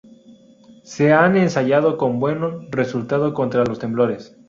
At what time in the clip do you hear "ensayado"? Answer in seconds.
1.37-1.95